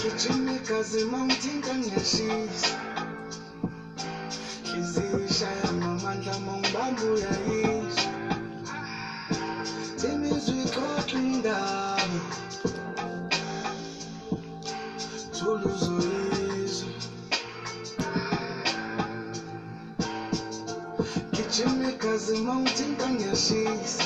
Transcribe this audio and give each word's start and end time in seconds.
gijima 0.00 0.50
igazi 0.58 1.00
mangithinta 1.12 1.72
ngiyashisa 1.78 2.72
izishaya 4.78 5.68
ngamandla 5.78 6.34
mangibamba 6.46 7.02
uyayisha 7.14 8.08
imizwa 10.10 10.54
ixoxa 10.64 11.16
indaba 11.32 12.18
thula 15.34 15.64
uzoyizwa 15.72 16.92
gijima 21.34 21.84
igazi 21.92 22.34
mangithinta 22.46 23.06
ngiyashisa 23.14 24.04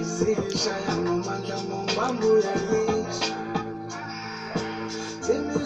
izishaya 0.00 0.92
ngamandla 1.02 1.56
mangibamba 1.68 2.24
uyayisha 2.34 3.37
imizwa 5.34 5.57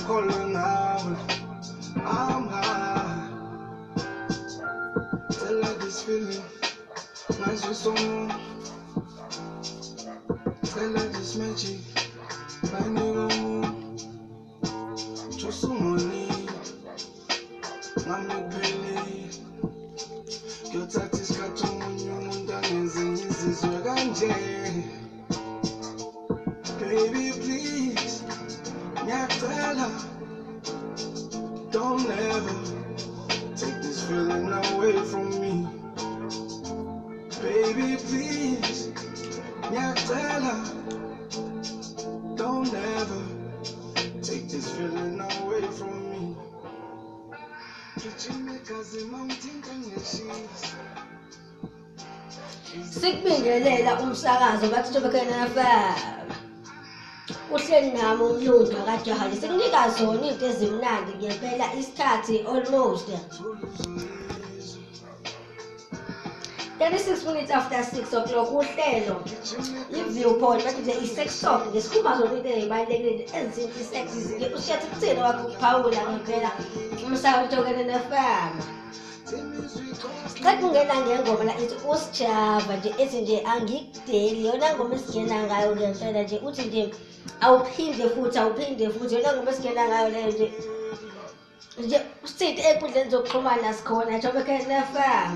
ngikholwe 0.00 0.40
ngawe 0.52 1.12
I'm 1.96 2.42
high. 2.48 3.28
Tell 5.38 5.58
her 5.64 5.74
this 5.82 5.98
feeling. 6.04 6.44
Ngazwe 7.38 7.74
someone. 7.74 8.32
Tell 10.72 10.92
her 10.96 11.08
this 11.14 11.36
magic. 11.36 11.80
Bayinika 12.72 13.22
umuntu 13.34 13.72
Josumonile 15.38 16.50
ngami 18.00 18.34
kuphelile 18.34 18.79
sikubingelela 53.00 53.92
umsakazo 54.02 54.66
bathi 54.72 54.92
tobekena 54.92 55.46
FM 55.54 56.28
uhleli 57.54 57.90
nami 57.92 58.22
umlungu 58.22 58.76
akajahali 58.82 59.36
sikunika 59.36 59.88
zona 59.96 60.26
into 60.30 60.46
ezimnandi 60.50 61.12
ngempela 61.18 61.66
isikhathi 61.78 62.34
almost. 62.52 63.08
36 66.80 67.26
minutes 67.26 67.50
after 67.50 67.76
6 67.84 68.14
o'clock 68.18 68.52
uhlelo 68.58 69.16
i-viewpoint 69.98 70.64
bathi 70.64 70.92
i-sex 71.04 71.40
talk 71.40 71.66
ngesikhumba 71.68 72.16
zona 72.18 72.36
into 72.36 72.48
ey'balulekile 72.48 73.24
ke 74.40 74.46
ushethe 74.58 74.86
kuthini 74.92 75.20
wakho 75.26 75.42
ukuphawula 75.48 76.02
ngempela 76.08 76.50
umsakazo 77.06 77.56
tobekena 77.56 77.98
FM 78.08 78.52
Kathi 80.44 80.64
ungena 80.64 80.94
ngengoma 81.00 81.44
la 81.44 81.54
ithi 81.62 81.76
usijava 81.92 82.76
nje 82.76 82.90
ethi 83.02 83.20
nje 83.20 83.36
angikudeli. 83.52 84.46
Yona 84.46 84.74
ngoma 84.74 84.94
esingena 84.94 85.36
ngayo 85.46 85.76
ngempela 85.76 86.22
nje 86.22 86.36
uthi 86.48 86.62
nje 86.68 86.82
awuphinde 87.40 88.04
futhi 88.14 88.38
awuphinde 88.38 88.86
futhi. 88.94 89.14
Yona 89.14 89.32
ngoma 89.34 89.50
esingena 89.50 89.88
ngayo 89.88 90.08
leyo 90.14 90.30
nje 90.32 90.46
nje 91.84 92.00
sithi 92.24 92.62
ey'nkundleni 92.68 93.10
zokuxhumana 93.10 93.72
sikhona 93.78 94.18
jobekhen 94.22 94.70
FM 94.92 95.34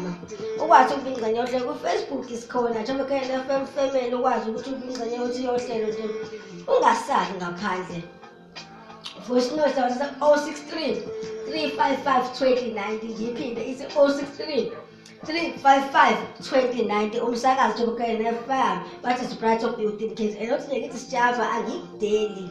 ukwazi 0.63 0.95
ukuba 0.95 1.11
ingxenye 1.11 1.39
yohlelo 1.41 1.67
ku-Facebook 1.69 2.25
sikhona 2.43 2.81
jobekhen 2.89 3.31
FM 3.47 3.63
family 3.75 4.15
ukwazi 4.19 4.51
ukuthi 4.51 4.71
ube 4.71 4.87
ingxenye 4.89 5.17
yokuthi 5.17 5.45
yohlelo 5.49 5.89
nje. 5.93 6.05
Ungasali 6.73 7.35
ngaphandle. 7.41 8.01
Voice 9.27 9.51
note 9.57 9.75
zawusa 9.77 10.07
063 10.21 10.97
355 11.49 12.23
2090 12.41 13.13
ngiyiphinde 13.15 13.63
ithi 13.71 13.85
063 13.85 14.71
355 15.27 16.17
2090 16.41 17.21
umsakazi 17.27 17.79
jobukene 17.79 18.33
FM 18.47 18.77
bathi 19.03 19.25
it's 19.25 19.35
bright 19.41 19.63
of 19.65 19.77
beauty 19.77 20.07
kids 20.17 20.37
and 20.41 20.53
othi 20.53 20.79
ngithi 20.81 20.99
sijava 20.99 21.51
angikudeli 21.51 22.51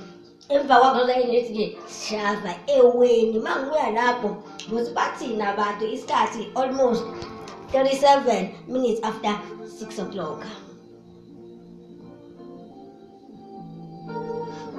emva 0.50 0.76
kwakho 0.80 1.06
zayinethi 1.08 1.52
nje 1.52 1.78
sijava 1.86 2.52
eweni 2.76 3.38
mangibuya 3.40 3.90
lapho 3.92 4.30
ukuthi 4.68 4.92
bathina 4.98 5.44
abantu 5.54 5.84
isikhathi 5.86 6.52
almost 6.56 7.04
37 7.72 8.50
minutes 8.68 9.00
after 9.04 9.34
6 9.80 10.00
o'clock. 10.04 10.46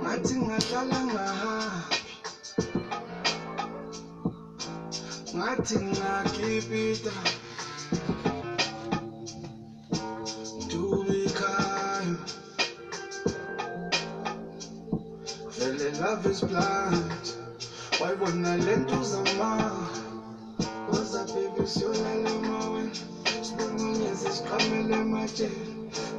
Ngathi 0.01 0.35
ngahlala 0.35 0.99
ngahambi 1.11 2.13
ngathi 5.37 5.77
ngakipita 5.85 7.13
love 16.05 16.27
is 16.27 16.41
blind 16.43 17.25
wayibona 18.01 18.57
le 18.65 18.77
nto 18.77 19.01
uzama 19.01 19.51
woza 20.89 21.25
baby 21.33 21.67
siyolala 21.73 22.31
emaweni 22.39 22.99
sibungunyeze 23.45 24.29
siqhamele 24.37 24.95
ematsheni 25.05 25.65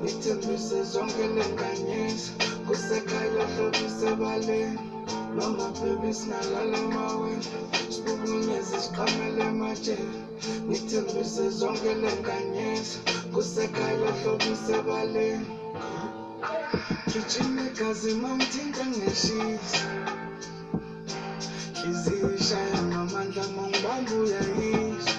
ngithembise 0.02 0.78
zonke 0.92 1.26
le 1.36 1.44
nkanyezi 1.52 2.32
kusekhaya 2.68 3.30
lahlobise 3.36 4.10
baleni 4.22 4.80
noma 5.36 5.68
baby 5.80 6.14
singalala 6.20 6.78
emaweni 6.86 7.46
sibungunyeze 7.94 8.76
siqhamele 8.84 9.42
ematsheni 9.52 10.18
ngithembise 10.68 11.44
zonke 11.60 11.92
le 12.02 12.10
nkanyezi 12.20 12.98
kusekhaya 13.34 13.98
lahlobise 14.04 14.76
baleni 14.88 15.65
gijima 17.12 17.62
igazi 17.70 18.12
mangithinta 18.22 18.84
ngiyashisa 18.90 19.82
izishaya 21.90 22.80
ngamandla 22.90 23.44
mangibamba 23.56 24.12
uyayisha 24.22 25.18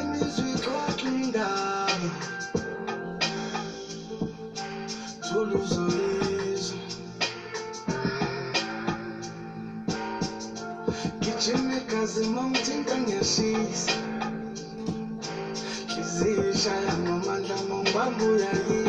imizwa 0.00 0.44
ixoxa 0.54 1.08
indaba 1.22 2.08
thula 5.24 5.54
uzoyizwa 5.62 6.78
gijima 11.22 11.72
igazi 11.80 12.22
mangithinta 12.34 12.94
ngiyashisa 13.02 13.94
izishaya 16.00 16.92
ngamandla 17.02 17.56
mangibamba 17.68 18.22
uyayisha 18.32 18.85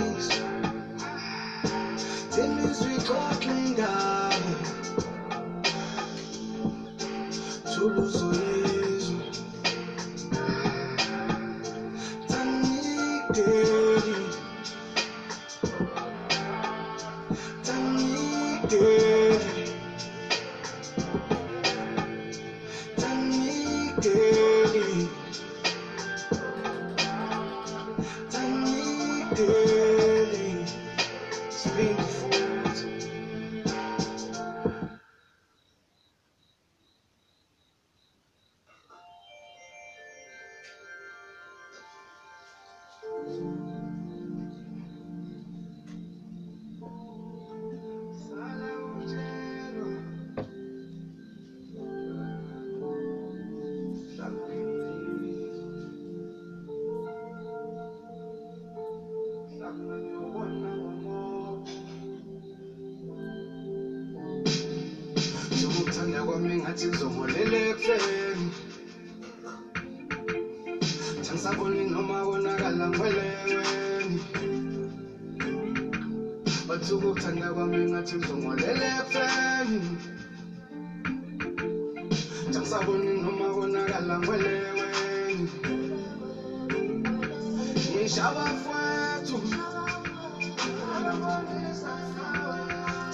Sala 43.28 43.67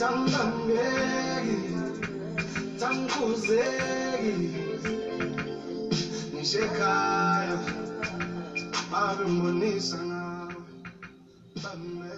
Tangibambeki 0.04 1.60
Tangikuzeki 2.80 4.34
Ngisho 6.34 6.60
ekhaya 6.60 7.58
Babe 8.92 9.24
mbonisa 9.34 9.98
ngawe. 9.98 10.62
Bame 11.64 12.12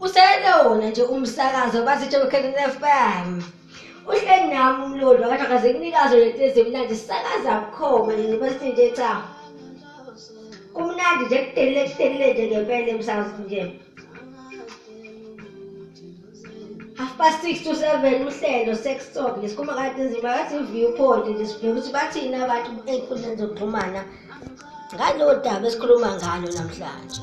uselona 0.00 0.86
nje 0.90 1.02
umsakazo 1.02 1.84
bathi 1.86 2.06
Joburg 2.10 2.34
FM 2.76 3.28
uhleli 4.06 4.48
nami 4.54 4.84
umlulu 4.84 5.24
akade 5.24 5.42
akaze 5.42 5.72
kunikazo 5.72 6.16
lentezi 6.16 6.60
emnandi 6.60 6.94
sisakaza 6.96 7.60
bukhoma 7.60 8.12
nje 8.12 8.36
basithi 8.36 8.72
nje 8.72 8.90
cha. 8.96 9.39
Kumnandi 10.80 11.24
nje 11.24 11.38
kudelile 11.46 11.82
kudelile 11.88 12.26
nje 12.32 12.44
ngempela 12.50 12.88
emsakazo 12.94 13.42
nje 13.44 13.62
half 17.00 17.12
past 17.18 17.40
six 17.42 17.62
to 17.64 17.74
seven 17.74 18.26
uhlelo 18.28 18.74
sex 18.76 18.98
talk. 19.14 19.42
Lesikhuluma 19.42 19.74
kade 19.74 20.02
nzima 20.04 20.28
kathi 20.36 20.54
i-viewpoint 20.56 21.26
nje 21.28 21.46
sibheke 21.46 21.70
ukuthi 21.72 21.92
bathini 21.96 22.36
abantu 22.44 22.70
ey'nkundleni 22.92 23.36
zokuxhumana. 23.40 24.02
Ngalolu 24.94 25.42
daba 25.44 25.66
esikhuluma 25.68 26.08
ngalo 26.16 26.48
namhlanje. 26.56 27.20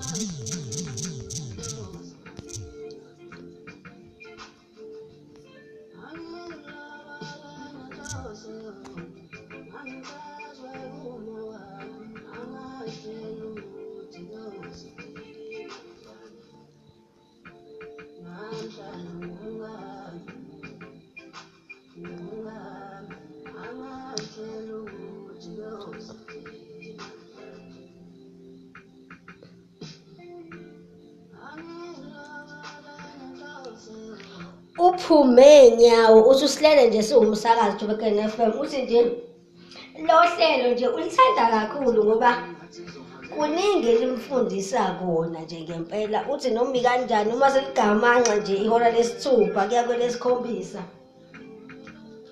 Uphume 34.97 35.69
nyawo 35.77 36.29
uthi 36.29 36.45
usilele 36.45 36.88
nje 36.88 37.03
siwumsakazi 37.03 37.77
Joburg 37.77 38.29
FM 38.33 38.59
uthi 38.61 38.81
nje 38.81 39.01
lo 40.07 40.17
hlelo 40.31 40.73
nje 40.73 40.88
ulithanda 40.88 41.45
kakhulu 41.51 42.03
ngoba 42.03 42.31
kuningi 43.35 43.88
elimfundisa 43.89 44.81
kona 44.99 45.39
nje 45.41 45.61
ngempela. 45.61 46.19
Uthi 46.31 46.49
noma 46.51 46.77
ikanjani 46.77 47.31
uma 47.33 47.51
seligamanxa 47.51 48.35
nje 48.35 48.55
ihora 48.63 48.89
lesithupha 48.95 49.67
kuya 49.67 49.83
kwelesikhombisa 49.83 50.81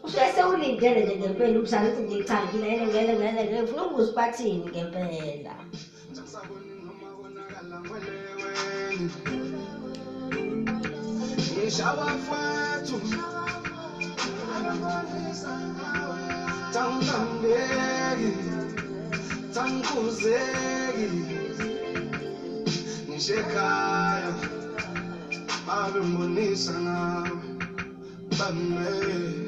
usuke 0.03 0.33
sewulindele 0.35 0.99
nje 1.05 1.15
ngempela 1.17 1.59
umsana 1.59 1.87
uthi 1.89 2.01
nje 2.03 2.23
cha 2.27 2.37
ngilele 2.45 2.85
ngele 2.87 3.13
ngele 3.17 3.43
ngele 3.43 3.61
ufuna 3.61 3.83
ukuze 3.85 4.11
bathini 4.17 4.65
ngempela. 4.69 5.53
Angisaboni 6.17 6.69
noma 6.85 7.07
konakala 11.65 12.13
ngweleweni 12.15 12.15
Ngishaba 12.15 12.17
fwethu 12.25 12.97
Tangibambeki 16.73 18.31
Tangikuzeki 19.53 21.09
Ngisho 23.09 23.33
ekhaya 23.33 24.31
Babe 25.67 25.99
mbonisa 25.99 26.73
ngawe 26.81 27.37
Bame 28.39 29.44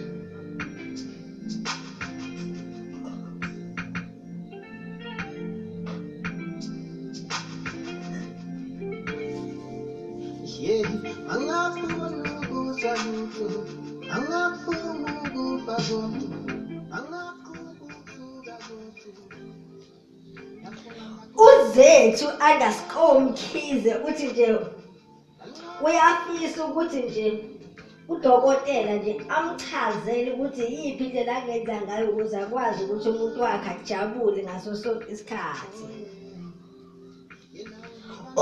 lutho, 13.52 13.78
angafuni 14.16 15.06
ukufa 15.24 15.76
konke, 15.88 16.28
angafuni 16.98 17.72
ukusuka 17.88 18.54
lutho. 18.68 19.10
uzethu 21.48 22.26
underscore 22.50 23.20
mkhize 23.20 23.96
uthi 24.08 24.28
nje 24.28 24.60
uyafisa 25.82 26.66
ukuthi 26.66 27.02
nje 27.02 27.44
udokotela 28.08 28.94
nje 28.98 29.22
amchazele 29.30 30.32
ukuthi 30.32 30.62
yiphi 30.74 31.04
indlela 31.06 31.36
angenza 31.36 31.82
ngayo 31.82 32.10
ukuze 32.10 32.38
akwazi 32.38 32.84
ukuthi 32.84 33.10
umuntu 33.10 33.42
wakhe 33.42 33.70
ajabule 33.70 34.44
ngaso 34.44 34.76
sonke 34.76 35.12
isikhathi 35.12 35.86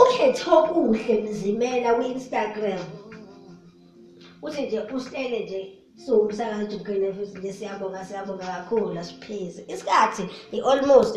ukhethe 0.02 0.52
okuhle 0.58 1.14
mzimela 1.24 1.90
kwi-instagram 1.96 2.86
uthi 4.46 4.62
nje 4.62 4.80
uhlele 4.96 5.40
nje 5.46 5.60
siwumsakazi 6.06 6.66
jubukene 6.72 7.14
futhi 7.14 7.38
nje 7.40 7.54
siyabonga 7.54 8.06
siyabonga 8.08 8.46
kakhulu 8.54 9.00
asipheze 9.00 9.62
isikhathi 9.74 10.24
i-almost 10.56 11.16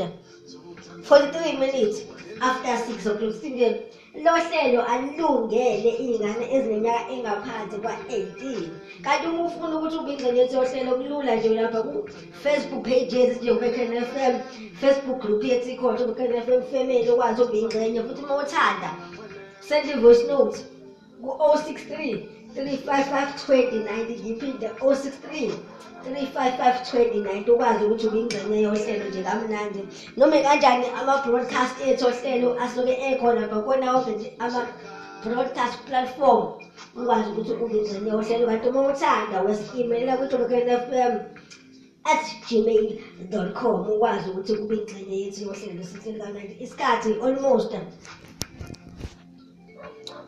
43 1.09 1.59
minutes 1.65 1.97
after 2.41 2.75
6 2.77 3.11
o'clock. 3.11 3.35
Sithi 3.41 3.69
lo 4.25 4.33
hlelo 4.45 4.81
alilungele 4.93 5.91
iy'ngane 6.05 6.45
ezineminyaka 6.55 7.11
engaphansi 7.15 7.77
kwa-18 7.83 8.69
kanti 9.05 9.27
uma 9.27 9.43
ufuna 9.47 9.77
ukuthi 9.77 9.97
ube 9.97 10.13
ingxenye 10.13 10.43
yohlelo 10.53 10.93
kulula 10.99 11.33
nje 11.37 11.49
lapha 11.59 11.81
ku-facebook 11.87 12.83
page 12.89 13.17
yethu 13.19 13.41
nje 13.41 13.51
ubekhen 13.51 13.93
f 13.93 14.15
m 14.33 14.35
facebook 14.81 15.19
group 15.23 15.43
yethu 15.45 15.69
ikhona 15.71 16.05
ubekhen 16.05 16.33
f 16.37 16.49
m 16.49 16.63
family 16.73 17.11
ukwazi 17.11 17.43
ube 17.43 17.59
ingxenye. 17.59 18.01
Futhi 18.07 18.23
uma 18.23 18.37
uthanda 18.43 18.91
send 19.61 19.87
i-voice 19.91 20.25
note 20.27 20.59
ku-063 21.23 22.38
355 22.59 23.47
2090 23.49 24.21
ngiphinde 24.23 24.69
063 24.81 25.51
355 26.05 27.51
ukwazi 27.51 27.85
ukuthi 27.85 28.07
ube 28.07 28.19
ingxenye 28.19 28.63
yohlelo 28.63 29.05
nje 29.09 29.23
kamnandi. 29.23 29.81
Noma 30.17 30.39
kanjani 30.47 30.87
ama-broadcast 30.99 31.77
ethu 31.89 32.07
ohlelo 32.07 32.49
asuke 32.63 32.95
ekhona 33.09 33.49
bakona 33.53 33.93
wonke 33.93 34.11
nje 34.11 34.29
ama-broadcast 34.39 35.79
platform 35.89 36.43
ukwazi 36.97 37.29
ukuthi 37.31 37.53
ube 37.53 37.77
ingxenye 37.79 38.11
yohlelo. 38.11 38.47
Kanti 38.47 38.69
uma 38.69 38.81
uthanda 38.93 39.37
wesimelela 39.47 40.17
kwi-joburg 40.17 40.53
f 40.83 40.87
m 40.93 41.15
at 42.05 42.25
gmail 42.49 42.99
com 43.61 43.91
ukwazi 43.91 44.31
ukuthi 44.31 44.53
kube 44.57 44.75
ingxenye 44.77 45.17
yethu 45.23 45.41
yohlelo 45.45 45.83
sihlelo 45.85 46.25
kamnandi. 46.25 46.57
Isikhathi 46.65 47.11
almost 47.23 47.73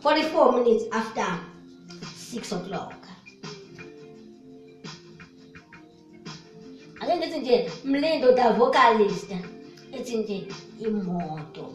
44 0.03 0.53
minutes 0.57 0.85
after 0.93 1.50
6 2.31 2.53
o'clock. 2.53 2.95
Ake 7.01 7.17
ngithi 7.17 7.41
nje 7.41 7.71
mlindo 7.85 8.33
the 8.33 8.49
vocalist 8.59 9.31
ethi 9.93 10.17
nje 10.17 10.47
imoto. 10.79 11.73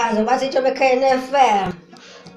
umsakazo 0.08 0.24
bathi 0.24 0.48
Jobekhaya 0.48 1.18
FM 1.18 1.72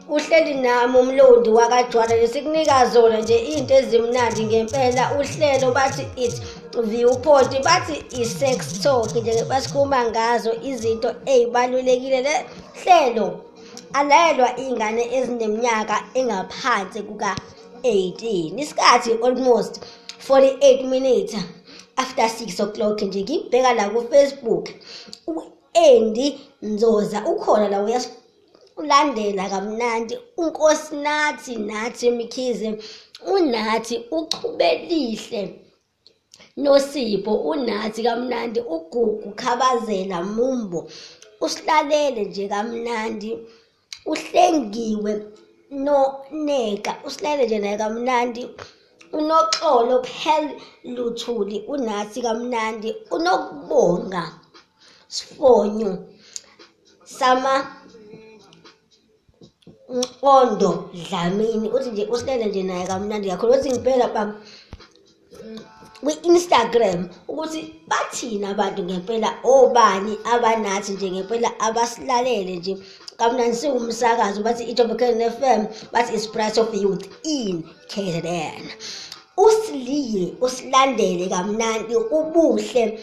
uhleli 0.10 0.54
nami 0.54 0.98
umlondi 0.98 1.50
wakajwana 1.50 2.16
nesikunika 2.16 2.86
zona 2.86 3.22
nje 3.22 3.38
into 3.38 3.74
ezimnandi 3.74 4.46
ngempela. 4.46 5.12
Uhlelo 5.20 5.72
bathi 5.72 6.06
it 6.16 6.42
viewpoint 6.84 7.64
bathi 7.64 8.04
i-sex 8.22 8.82
talk 8.82 9.16
nje 9.16 9.44
basikhuluma 9.44 10.06
ngazo 10.06 10.54
izinto 10.64 11.16
ey'balulekile. 11.26 12.22
Le 12.22 12.46
hlelo 12.84 13.40
alayelwa 13.94 14.50
iy'ngane 14.60 15.16
ezineminyaka 15.18 16.04
engaphansi 16.14 17.02
kuka-18 17.04 18.60
isikhathi 18.60 19.12
almost 19.24 19.82
48 20.28 20.84
minutes 20.88 21.36
after 21.96 22.26
6 22.26 22.64
o'clock 22.64 23.02
nje 23.02 23.22
ngibheka 23.22 23.74
la 23.74 23.90
ku-facebook. 23.90 24.70
U-andy 25.76 26.40
nzoza 26.62 27.26
ukhona 27.26 27.68
la 27.70 27.84
uyasilandela 27.84 29.50
kamnandi 29.50 30.20
unkosi 30.38 30.96
nathi 30.96 31.56
nathi 31.56 32.12
mikhize 32.12 32.78
unathi 33.34 33.96
uchubelihle 34.12 35.42
nosipho 36.58 37.34
unathi 37.52 38.04
kamnandi 38.04 38.60
ugugu 38.60 39.32
khabazela 39.42 40.18
mumbo 40.36 40.80
usilalele 41.42 42.24
nje 42.26 42.48
kamnandi 42.48 43.30
uhlengiwe 44.06 45.12
noneka 45.72 46.92
usilalele 47.06 47.46
nje 47.46 47.60
naye 47.60 47.78
kamnandi 47.78 48.42
unoxolo 49.14 50.04
phel 50.04 50.46
luthuli 50.84 51.58
unathi 51.74 52.22
kamnandi 52.22 52.90
unokubonga 53.12 54.24
sifonyo 55.16 55.92
sama 57.20 57.54
mqondo 59.90 60.90
dlamini. 60.94 61.68
Uthi 61.76 61.90
nje 61.92 62.04
usilele 62.14 62.46
nje 62.46 62.64
naye 62.64 62.88
kamnandi 62.88 63.30
kakhulu. 63.30 63.54
Uthi 63.54 63.70
ngibheka 63.72 64.08
pa 64.16 64.24
kwi-instagram 66.04 67.00
ukuthi 67.32 67.62
bathini 67.90 68.46
abantu 68.54 68.82
ngempela 68.84 69.30
obani 69.44 70.14
abanathi 70.34 70.92
nje 70.94 71.08
ngempela 71.12 71.50
abasilalele 71.66 72.56
nje. 72.56 72.74
Kamnandi 73.20 73.56
siwumsakazo 73.56 74.40
bathi 74.46 74.64
ijobekene 74.72 75.30
FM 75.40 75.62
bathi 75.94 76.16
is 76.18 76.28
price 76.34 76.58
of 76.62 76.74
youth 76.84 77.06
in 77.24 77.64
KZN 77.92 78.64
usiliye 79.38 80.34
usilandele 80.42 81.30
kamnandi 81.30 81.96
ubuhle. 81.96 83.00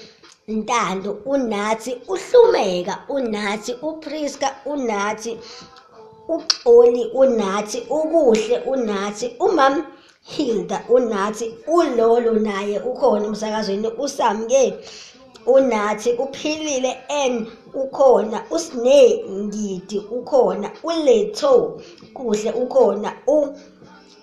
Ntando 0.49 1.11
unathi 1.25 1.97
uhlumeka 2.09 2.99
unathi 3.09 3.73
uPriska 3.83 4.57
unathi 4.67 5.39
uXoli 6.29 7.05
unathi 7.05 7.79
ukuhle 7.91 8.59
unathi 8.59 9.37
umam 9.41 9.85
Hilda 10.23 10.85
unathi 10.89 11.55
ulolo 11.67 12.33
naye 12.33 12.79
ukhona 12.79 13.27
emsakazweni 13.27 13.89
usamke 14.05 14.75
unathi 15.47 16.11
uphilile 16.13 16.93
n 17.11 17.47
ukhona 17.75 18.39
usine 18.51 19.25
ngidi 19.31 19.99
ukhona 19.99 20.71
uletho 20.83 21.81
kuhle 22.15 22.51
ukhona 22.53 23.13
u 23.27 23.55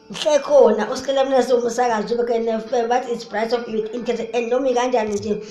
Mhle 0.10 0.40
khona 0.40 0.92
usikhela 0.92 1.24
mina 1.26 1.44
somsakazi 1.44 2.14
ubekene 2.14 2.60
FM 2.60 2.88
but 2.88 3.10
it's 3.10 3.26
bright 3.26 3.54
of 3.54 3.68
youth 3.68 3.94
interest 3.94 4.36
and 4.36 4.52
nomi 4.52 4.74
kanjani 4.74 5.14
nje 5.14 5.42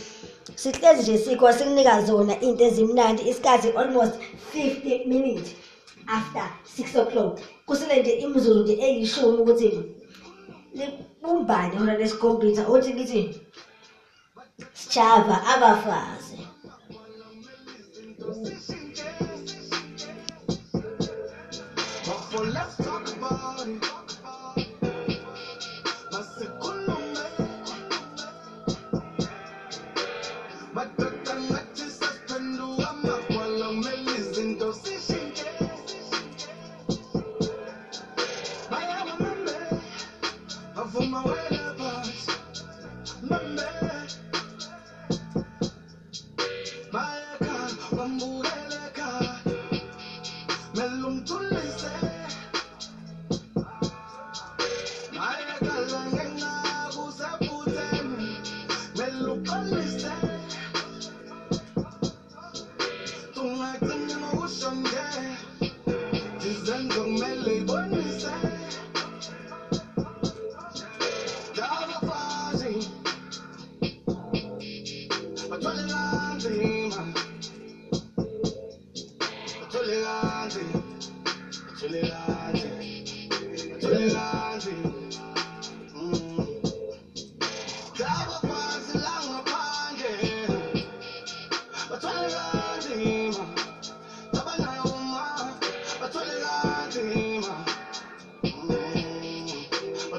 sihlezi 0.54 1.02
nje 1.02 1.18
sikho 1.24 1.52
sikunika 1.52 2.02
zona 2.02 2.40
into 2.40 2.64
ezimnandi 2.64 3.22
isikhathi 3.30 3.68
almost 3.68 4.14
50 4.54 5.06
minutes 5.06 5.54
after 6.06 6.46
6 6.78 7.00
o'clock 7.02 7.40
kusele 7.66 8.00
nje 8.00 8.12
imizuzu 8.12 8.62
nje 8.62 8.72
eyishumi 8.86 9.38
ukuthi 9.38 9.68
libumbane 10.74 11.76
hona 11.78 11.98
lesikhompyutha 11.98 12.68
uthi 12.68 12.92
kithi 12.92 13.40
sijava 14.72 15.36
abafazi 15.52 16.38
But 22.06 22.20
for 22.30 22.44
let's 22.44 22.76
talk 22.76 23.16
about 23.16 23.66
it. 23.66 23.93
Mele 50.84 51.06
umthulise. 51.06 52.13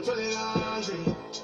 Bathwele 0.06 0.36
kanzima. 0.36 1.16
Uthando 1.16 1.35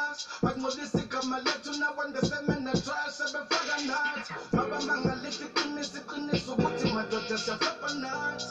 ngamahlonikas 0.00 0.26
bakungcolisa 0.42 0.98
igama 1.00 1.38
lethu 1.38 1.72
nawandeseme 1.80 2.72
trash 2.84 3.14
sebefaka 3.16 3.76
nathi 3.88 4.32
mabamangalithi 4.56 5.44
iqinisa 5.44 5.98
iqinisa 6.00 6.52
ukuthi 6.52 6.86
madoda 6.94 7.36
siyaflapa 7.38 7.88
nathi 8.02 8.46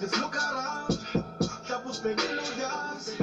let's 0.00 0.16
look 0.20 0.36
around 0.36 0.98
mhlawumbe 1.62 1.88
usibhekile 1.90 2.42
uyazi 2.50 3.14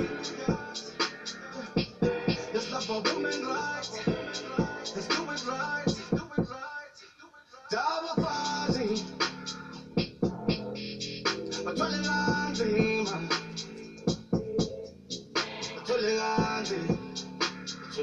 let's 2.53 2.67
love 2.71 2.89
our 2.91 3.01
women 3.13 3.41
right? 3.45 4.12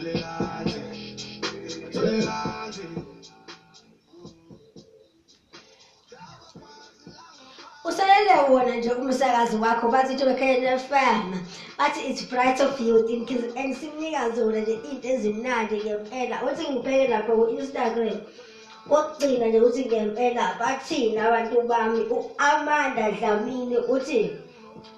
Bathwele 0.01 0.23
kanzima. 0.23 0.93
Bathwele 1.83 2.23
kanzima. 2.27 3.03
usalele 7.85 8.51
wona 8.51 8.77
nje 8.77 8.93
umsakazi 8.93 9.57
wakho 9.57 9.89
bathi 9.89 10.15
tobekhelele 10.15 10.79
FM 10.79 11.35
bathi 11.79 12.01
it's 12.11 12.23
bright 12.31 12.61
of 12.61 12.81
youth 12.81 13.11
in 13.11 13.27
kids 13.27 13.45
and 13.57 13.75
simnika 13.75 14.31
zona 14.35 14.61
nje 14.61 14.73
into 14.91 15.09
ezimnandi 15.09 15.77
ngempela 15.77 16.43
uthi 16.43 16.69
ngibheke 16.69 17.07
lapho 17.09 17.33
ku-instagram 17.37 18.19
kokugcina 18.89 19.47
nje 19.47 19.61
ukuthi 19.61 19.85
ngempela 19.85 20.57
bathini 20.61 21.19
abantu 21.19 21.63
bami 21.63 22.01
u-amanda 22.17 23.11
dlamini 23.11 23.77
uthi 23.77 24.31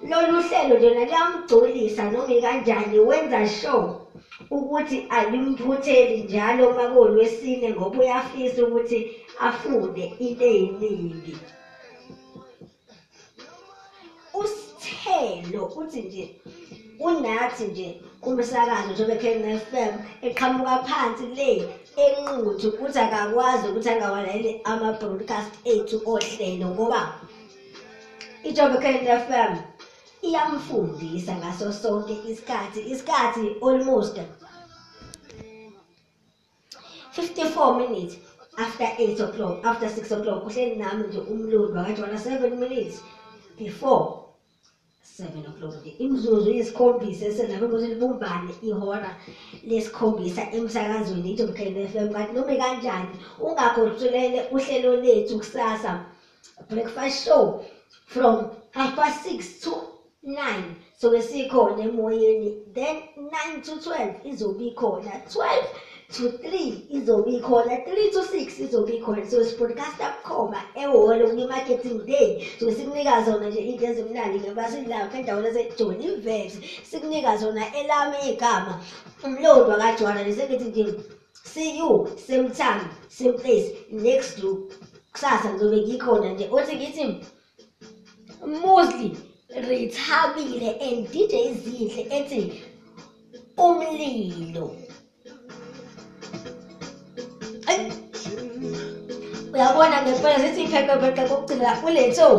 lolu 0.09 0.41
hlelo 0.41 0.75
njena 0.77 1.05
liyamgculisa 1.05 2.11
noma 2.11 2.41
kanjani 2.41 2.99
wenza 2.99 3.47
sure 3.47 4.02
ukuthi 4.51 5.07
alimphutheli 5.09 6.21
njalo 6.21 6.67
uma 6.67 6.87
kuwolwesine 6.87 7.73
ngoba 7.73 7.99
uyafisa 7.99 8.63
ukuthi 8.63 8.99
afunde 9.39 10.03
into 10.19 10.45
ey'ningi 10.45 11.35
usithelo 14.41 15.61
uthi 15.75 16.01
nje 16.01 16.35
unathi 16.99 17.63
nje 17.63 18.01
kumsakazo 18.21 18.91
njengoba 18.91 19.13
ekhena 19.13 19.57
FM 19.57 19.93
eqhamuka 20.21 20.77
phansi 20.87 21.25
le 21.37 21.49
enquthu 22.03 22.67
ukuthi 22.69 22.99
akakwazi 22.99 23.67
ukuthi 23.67 23.89
angawalaleli 23.89 24.61
ama-broadcast 24.63 25.53
ethu 25.65 26.01
ohlelo 26.05 26.67
ngoba 26.69 27.01
ijobe 28.43 28.75
ekhena 28.77 29.19
FM 29.25 29.72
iyamfundisa 30.27 31.35
ngaso 31.35 31.71
sonke 31.81 32.13
isikhathi 32.29 32.79
isikhathi 32.91 33.45
almost. 33.61 34.17
54 37.13 37.77
minutes 37.77 38.17
after 38.57 38.87
8 38.97 39.19
o'clock 39.19 39.65
after 39.65 39.89
6 39.89 40.11
o'clock 40.11 40.43
kuhleli 40.43 40.75
nami 40.75 41.07
nje 41.07 41.19
umlungu 41.19 41.77
wakajona 41.77 42.17
7 42.17 42.55
minutes 42.55 43.01
before 43.57 44.23
7 45.19 45.47
o'clock. 45.49 45.73
Imzuzu 45.99 46.49
yisikhombisa 46.51 47.25
esenabo 47.25 47.65
ukuthi 47.65 47.87
libumbane 47.87 48.53
ihora 48.61 49.11
lesikhombisa 49.69 50.41
emsakazweni 50.51 51.31
iJomkhulu 51.31 51.87
FM 51.91 52.09
kanti 52.13 52.33
noma 52.33 52.55
kanjani 52.61 53.15
ungakhohlulele 53.39 54.39
uhlelo 54.51 54.95
lethu 54.95 55.37
kusasa. 55.39 56.05
Breakfast 56.69 57.25
show 57.25 57.65
from 58.05 58.35
half 58.71 58.95
past 58.95 59.25
6 59.27 59.61
to 59.63 59.92
9 60.23 60.75
soke 60.97 61.21
sikhona 61.21 61.83
emoyeni 61.83 62.57
then 62.73 62.95
9 63.17 63.61
to 63.61 63.71
12 63.75 64.13
izobe 64.23 64.65
ikhona 64.65 65.11
12 65.29 65.63
to 66.17 66.23
3 66.23 66.73
izobe 66.89 67.31
ikhona 67.31 67.75
3 67.75 68.13
to 68.13 68.19
6 68.19 68.63
izobe 68.63 68.93
ikhona 68.95 69.29
so 69.29 69.43
sipodcasta 69.43 70.13
bukhoma 70.15 70.61
ehholo 70.75 71.27
kwi-marketing 71.27 72.05
day. 72.05 72.47
So 72.59 72.71
sikunika 72.71 73.23
zona 73.25 73.49
nje 73.49 73.59
into 73.59 73.85
ezimnandi-ke 73.85 74.53
basilapha 74.53 75.17
endaweni 75.17 75.47
yasejohn 75.47 76.01
ivet 76.01 76.51
sikunika 76.83 77.37
zona 77.37 77.75
elami 77.75 78.17
igama. 78.29 78.81
Umlondwa 79.23 79.77
kajwana 79.77 80.23
lesengithi 80.23 80.65
nje 80.69 80.93
see 81.43 81.77
you 81.77 82.07
same 82.27 82.49
time 82.49 82.81
same 83.09 83.33
place 83.33 83.75
next 83.91 84.39
to 84.39 84.57
kusasa 85.11 85.49
ngizobe 85.49 85.77
ngikhona 85.77 86.29
nje. 86.29 86.49
Othi 86.51 86.75
ngithi 86.75 87.25
mostly 88.61 89.17
rithabile 89.55 90.69
and 90.81 91.07
dj 91.11 91.33
zinhle 91.63 92.03
ethi 92.17 92.41
umlilo. 93.57 94.75
Ayi, 97.67 97.91
uyabona 99.53 100.01
ngempela 100.01 100.39
sithi 100.39 100.61
iphekepheqe 100.63 101.23
kokugcina 101.29 101.77
uletho 101.85 102.29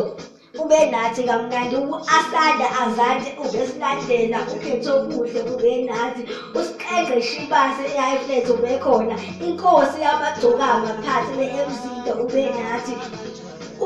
ube 0.58 0.78
nathi 0.90 1.22
kamnandi 1.28 1.76
u-asanda 1.76 2.66
azanti 2.82 3.28
ubesilandela 3.42 4.38
ukhetho 4.54 4.90
okuhle 4.98 5.40
ube 5.54 5.72
nathi 5.88 6.22
usiqeqe 6.58 7.22
shibase 7.28 7.84
e-hiflet 7.98 8.48
ube 8.54 8.72
khona. 8.84 9.16
Inkosi 9.46 9.98
yamagcokama 10.04 10.90
phansi 11.04 11.32
le-emzinde 11.38 12.12
ube 12.22 12.42
nathi. 12.58 12.94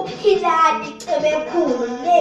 Uphilani 0.00 0.88
cebe 1.04 1.32
khulu 1.50 1.86
le 2.04 2.20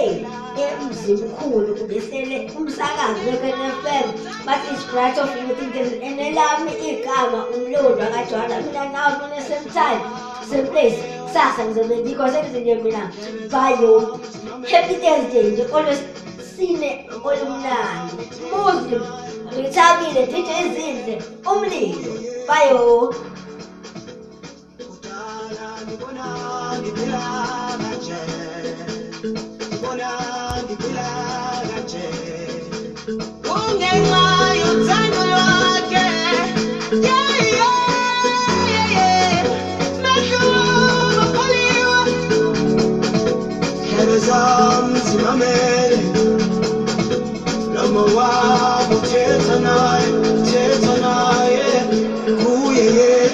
emzimkhulu 0.64 1.70
ubesele 1.82 2.36
umsakazi 2.56 3.20
we-KNFM 3.26 4.06
bathi 4.46 4.68
is 4.74 4.82
bright 4.90 5.18
of 5.18 5.30
youth 5.40 5.60
intezi 5.62 5.94
enelami 6.08 6.72
igama 6.90 7.40
umlondo 7.54 8.02
akajwana 8.02 8.60
mina 8.60 8.84
nawe 8.92 9.12
mina 9.20 9.40
same 9.48 9.68
time 9.78 10.00
same 10.50 10.68
place 10.70 11.18
kusasa 11.28 11.64
ngizobe 11.64 11.96
ngikho 12.00 12.28
sengize 12.28 12.60
nje 12.60 12.74
mina. 12.74 13.12
Bayo 13.52 14.18
happy 14.70 14.94
thursday 14.94 15.42
nje 15.50 15.62
always 15.74 16.02
sine 16.56 17.06
olumnandi. 17.24 18.12
Muslim 18.50 19.02
ngithabile 19.54 20.26
dj 20.26 20.48
ezinhle 20.60 21.22
umlilo. 21.50 22.12
Bayo. 22.48 23.14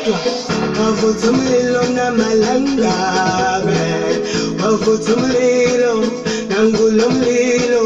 Yeah, 0.06 0.53
Wavutha 0.78 1.28
umlilo 1.30 1.82
namalangabe 1.96 3.82
Wavutha 4.60 5.14
umlilo 5.14 5.94
nangulo 6.48 7.04
mlilo 7.10 7.84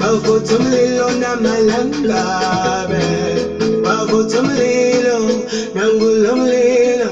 Wavutha 0.00 0.56
umlilo 0.56 1.06
namalangabe 1.22 3.04
Wavutha 3.84 4.40
umlilo 4.40 5.18
nangulo 5.74 6.36
mlilo 6.36 7.08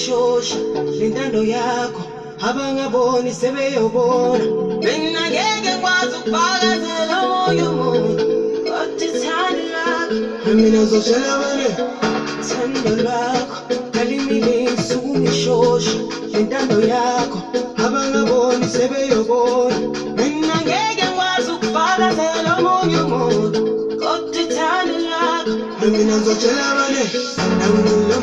ngisukumishosha 0.00 0.56
lentando 0.98 1.42
yakho. 1.42 2.02
Abangaboni 2.40 3.32
sebeyobona. 3.32 4.44
Mina 4.82 5.28
ngeke 5.28 5.76
kwazi 5.80 6.16
ukufakazela 6.16 7.14
omunye 7.22 7.62
umuntu. 7.62 8.24
Kodwa 8.64 9.04
ithando 9.06 9.62
lakho. 9.74 10.54
Mina 10.54 10.84
zotshela 10.84 11.38
bane 11.40 11.68
thando 12.48 13.02
lwakho 13.02 13.60
talimile 13.92 14.70
ngisukumishosha 14.72 15.98
lentando 16.32 16.80
yakho. 16.80 17.38
Abangaboni 17.84 18.64
sebeyobona. 18.64 19.76
Mina 20.16 20.56
ngeke 20.64 21.06
kwazi 21.14 21.50
ukufakazela 21.50 22.56
omunye 22.56 22.98
umuntu. 23.04 23.60
Kodwa 24.00 24.40
ithando 24.42 24.96
lakho. 25.10 25.52
Mina 25.90 26.16
ngizotshela 26.16 26.74
bane 26.76 27.02
nangulo 27.58 28.16